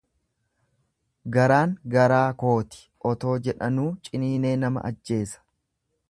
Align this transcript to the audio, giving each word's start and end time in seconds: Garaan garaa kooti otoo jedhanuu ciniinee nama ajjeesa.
Garaan 1.35 1.75
garaa 1.95 2.23
kooti 2.43 2.81
otoo 3.11 3.35
jedhanuu 3.49 3.87
ciniinee 4.09 4.55
nama 4.63 4.87
ajjeesa. 4.91 5.45